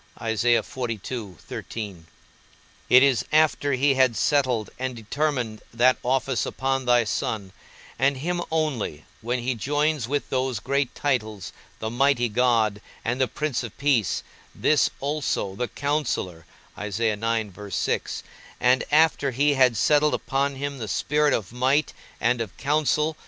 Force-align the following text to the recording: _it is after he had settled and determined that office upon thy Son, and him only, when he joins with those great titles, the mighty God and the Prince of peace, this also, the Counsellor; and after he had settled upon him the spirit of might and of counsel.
_it 2.89 3.03
is 3.03 3.25
after 3.31 3.73
he 3.73 3.93
had 3.93 4.17
settled 4.17 4.69
and 4.79 4.95
determined 4.95 5.61
that 5.71 5.97
office 6.01 6.43
upon 6.43 6.85
thy 6.85 7.03
Son, 7.03 7.53
and 7.99 8.17
him 8.17 8.41
only, 8.49 9.05
when 9.21 9.37
he 9.37 9.53
joins 9.53 10.07
with 10.07 10.31
those 10.31 10.59
great 10.59 10.95
titles, 10.95 11.53
the 11.77 11.91
mighty 11.91 12.27
God 12.29 12.81
and 13.05 13.21
the 13.21 13.27
Prince 13.27 13.61
of 13.61 13.77
peace, 13.77 14.23
this 14.55 14.89
also, 14.99 15.53
the 15.55 15.67
Counsellor; 15.67 16.47
and 16.79 17.63
after 18.91 19.29
he 19.29 19.53
had 19.53 19.77
settled 19.77 20.15
upon 20.15 20.55
him 20.55 20.79
the 20.79 20.87
spirit 20.87 21.31
of 21.31 21.53
might 21.53 21.93
and 22.19 22.41
of 22.41 22.57
counsel. 22.57 23.15